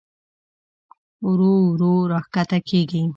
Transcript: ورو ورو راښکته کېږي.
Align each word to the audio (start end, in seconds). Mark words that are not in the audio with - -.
ورو 1.27 1.53
ورو 1.71 1.93
راښکته 2.11 2.59
کېږي. 2.69 3.01